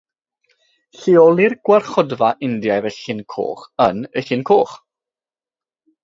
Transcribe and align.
Lleolir 0.99 1.53
Gwarchodfa 1.67 2.29
Indiaidd 2.47 2.87
y 2.91 2.91
Llyn 2.95 3.21
Coch 3.33 3.61
yn 3.89 4.01
y 4.23 4.25
Llyn 4.31 4.41
Coch. 4.51 4.73